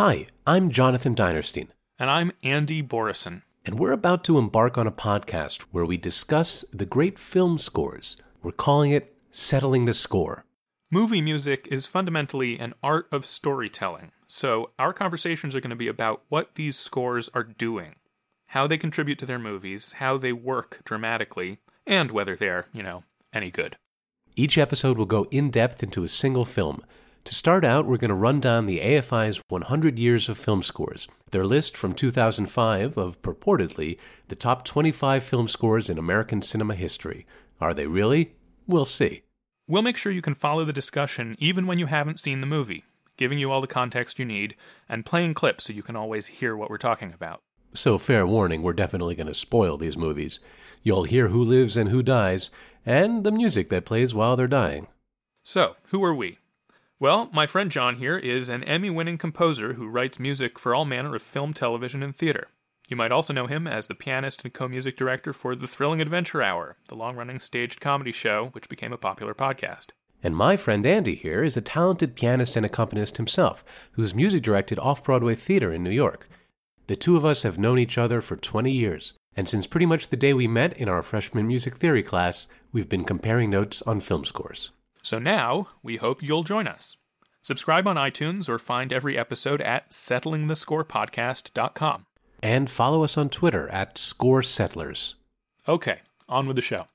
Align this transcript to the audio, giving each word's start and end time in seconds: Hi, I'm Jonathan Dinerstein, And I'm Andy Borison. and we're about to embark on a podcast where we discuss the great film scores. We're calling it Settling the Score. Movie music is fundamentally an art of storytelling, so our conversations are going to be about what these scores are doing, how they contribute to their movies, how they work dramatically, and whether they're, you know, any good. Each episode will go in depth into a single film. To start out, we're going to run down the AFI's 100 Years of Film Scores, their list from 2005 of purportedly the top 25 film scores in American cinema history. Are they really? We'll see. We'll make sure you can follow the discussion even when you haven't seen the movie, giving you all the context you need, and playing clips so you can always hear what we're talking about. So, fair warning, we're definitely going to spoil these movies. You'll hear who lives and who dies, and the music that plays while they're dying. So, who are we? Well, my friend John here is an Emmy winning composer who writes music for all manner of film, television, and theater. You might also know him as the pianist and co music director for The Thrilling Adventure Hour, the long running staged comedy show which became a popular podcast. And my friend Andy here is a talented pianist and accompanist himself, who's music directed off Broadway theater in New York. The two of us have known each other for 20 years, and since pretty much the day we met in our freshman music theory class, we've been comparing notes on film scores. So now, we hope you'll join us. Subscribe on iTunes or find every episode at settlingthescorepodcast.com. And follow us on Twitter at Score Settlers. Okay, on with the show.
Hi, 0.00 0.28
I'm 0.46 0.70
Jonathan 0.70 1.14
Dinerstein, 1.14 1.68
And 1.98 2.08
I'm 2.08 2.32
Andy 2.42 2.82
Borison. 2.82 3.42
and 3.66 3.78
we're 3.78 3.92
about 3.92 4.24
to 4.24 4.38
embark 4.38 4.78
on 4.78 4.86
a 4.86 4.90
podcast 4.90 5.60
where 5.72 5.84
we 5.84 5.98
discuss 5.98 6.64
the 6.72 6.86
great 6.86 7.18
film 7.18 7.58
scores. 7.58 8.16
We're 8.42 8.52
calling 8.52 8.92
it 8.92 9.14
Settling 9.30 9.84
the 9.84 9.92
Score. 9.92 10.46
Movie 10.90 11.20
music 11.20 11.68
is 11.70 11.84
fundamentally 11.84 12.58
an 12.58 12.72
art 12.82 13.08
of 13.12 13.26
storytelling, 13.26 14.12
so 14.26 14.70
our 14.78 14.94
conversations 14.94 15.54
are 15.54 15.60
going 15.60 15.68
to 15.68 15.76
be 15.76 15.88
about 15.88 16.22
what 16.30 16.54
these 16.54 16.78
scores 16.78 17.28
are 17.34 17.44
doing, 17.44 17.96
how 18.46 18.66
they 18.66 18.78
contribute 18.78 19.18
to 19.18 19.26
their 19.26 19.38
movies, 19.38 19.92
how 19.98 20.16
they 20.16 20.32
work 20.32 20.80
dramatically, 20.84 21.58
and 21.86 22.10
whether 22.10 22.34
they're, 22.34 22.64
you 22.72 22.82
know, 22.82 23.04
any 23.34 23.50
good. 23.50 23.76
Each 24.34 24.56
episode 24.56 24.96
will 24.96 25.04
go 25.04 25.26
in 25.30 25.50
depth 25.50 25.82
into 25.82 26.04
a 26.04 26.08
single 26.08 26.46
film. 26.46 26.82
To 27.24 27.34
start 27.34 27.64
out, 27.64 27.86
we're 27.86 27.98
going 27.98 28.08
to 28.08 28.14
run 28.14 28.40
down 28.40 28.64
the 28.66 28.80
AFI's 28.80 29.40
100 29.48 29.98
Years 29.98 30.28
of 30.28 30.38
Film 30.38 30.62
Scores, 30.62 31.06
their 31.30 31.44
list 31.44 31.76
from 31.76 31.92
2005 31.92 32.96
of 32.96 33.20
purportedly 33.22 33.98
the 34.28 34.36
top 34.36 34.64
25 34.64 35.22
film 35.22 35.46
scores 35.46 35.90
in 35.90 35.98
American 35.98 36.40
cinema 36.40 36.74
history. 36.74 37.26
Are 37.60 37.74
they 37.74 37.86
really? 37.86 38.32
We'll 38.66 38.86
see. 38.86 39.22
We'll 39.68 39.82
make 39.82 39.98
sure 39.98 40.10
you 40.10 40.22
can 40.22 40.34
follow 40.34 40.64
the 40.64 40.72
discussion 40.72 41.36
even 41.38 41.66
when 41.66 41.78
you 41.78 41.86
haven't 41.86 42.18
seen 42.18 42.40
the 42.40 42.46
movie, 42.46 42.84
giving 43.18 43.38
you 43.38 43.52
all 43.52 43.60
the 43.60 43.66
context 43.66 44.18
you 44.18 44.24
need, 44.24 44.56
and 44.88 45.06
playing 45.06 45.34
clips 45.34 45.64
so 45.64 45.74
you 45.74 45.82
can 45.82 45.96
always 45.96 46.26
hear 46.26 46.56
what 46.56 46.70
we're 46.70 46.78
talking 46.78 47.12
about. 47.12 47.42
So, 47.74 47.98
fair 47.98 48.26
warning, 48.26 48.62
we're 48.62 48.72
definitely 48.72 49.14
going 49.14 49.28
to 49.28 49.34
spoil 49.34 49.76
these 49.76 49.96
movies. 49.96 50.40
You'll 50.82 51.04
hear 51.04 51.28
who 51.28 51.44
lives 51.44 51.76
and 51.76 51.90
who 51.90 52.02
dies, 52.02 52.50
and 52.84 53.22
the 53.22 53.30
music 53.30 53.68
that 53.68 53.84
plays 53.84 54.12
while 54.14 54.34
they're 54.34 54.48
dying. 54.48 54.88
So, 55.44 55.76
who 55.90 56.02
are 56.02 56.14
we? 56.14 56.39
Well, 57.00 57.30
my 57.32 57.46
friend 57.46 57.70
John 57.70 57.96
here 57.96 58.18
is 58.18 58.50
an 58.50 58.62
Emmy 58.64 58.90
winning 58.90 59.16
composer 59.16 59.72
who 59.72 59.88
writes 59.88 60.18
music 60.18 60.58
for 60.58 60.74
all 60.74 60.84
manner 60.84 61.16
of 61.16 61.22
film, 61.22 61.54
television, 61.54 62.02
and 62.02 62.14
theater. 62.14 62.48
You 62.90 62.96
might 62.98 63.10
also 63.10 63.32
know 63.32 63.46
him 63.46 63.66
as 63.66 63.86
the 63.86 63.94
pianist 63.94 64.44
and 64.44 64.52
co 64.52 64.68
music 64.68 64.96
director 64.96 65.32
for 65.32 65.56
The 65.56 65.66
Thrilling 65.66 66.02
Adventure 66.02 66.42
Hour, 66.42 66.76
the 66.88 66.94
long 66.94 67.16
running 67.16 67.38
staged 67.38 67.80
comedy 67.80 68.12
show 68.12 68.50
which 68.52 68.68
became 68.68 68.92
a 68.92 68.98
popular 68.98 69.32
podcast. 69.32 69.92
And 70.22 70.36
my 70.36 70.58
friend 70.58 70.84
Andy 70.84 71.14
here 71.14 71.42
is 71.42 71.56
a 71.56 71.62
talented 71.62 72.16
pianist 72.16 72.54
and 72.54 72.66
accompanist 72.66 73.16
himself, 73.16 73.64
who's 73.92 74.14
music 74.14 74.42
directed 74.42 74.78
off 74.78 75.02
Broadway 75.02 75.34
theater 75.34 75.72
in 75.72 75.82
New 75.82 75.88
York. 75.88 76.28
The 76.86 76.96
two 76.96 77.16
of 77.16 77.24
us 77.24 77.44
have 77.44 77.58
known 77.58 77.78
each 77.78 77.96
other 77.96 78.20
for 78.20 78.36
20 78.36 78.70
years, 78.70 79.14
and 79.34 79.48
since 79.48 79.66
pretty 79.66 79.86
much 79.86 80.08
the 80.08 80.18
day 80.18 80.34
we 80.34 80.46
met 80.46 80.76
in 80.76 80.90
our 80.90 81.00
freshman 81.00 81.48
music 81.48 81.76
theory 81.76 82.02
class, 82.02 82.46
we've 82.72 82.90
been 82.90 83.06
comparing 83.06 83.48
notes 83.48 83.80
on 83.80 84.00
film 84.00 84.26
scores. 84.26 84.70
So 85.02 85.18
now, 85.18 85.68
we 85.82 85.96
hope 85.96 86.22
you'll 86.22 86.44
join 86.44 86.66
us. 86.66 86.96
Subscribe 87.42 87.86
on 87.86 87.96
iTunes 87.96 88.48
or 88.48 88.58
find 88.58 88.92
every 88.92 89.16
episode 89.16 89.62
at 89.62 89.90
settlingthescorepodcast.com. 89.90 92.06
And 92.42 92.70
follow 92.70 93.04
us 93.04 93.18
on 93.18 93.28
Twitter 93.28 93.68
at 93.68 93.98
Score 93.98 94.42
Settlers. 94.42 95.16
Okay, 95.68 96.00
on 96.28 96.46
with 96.46 96.56
the 96.56 96.62
show. 96.62 96.86